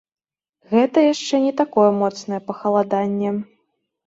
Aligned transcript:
Гэта 0.71 1.03
яшчэ 1.13 1.35
не 1.43 1.51
такое 1.61 1.91
моцнае 2.01 2.41
пахаладанне. 2.49 3.31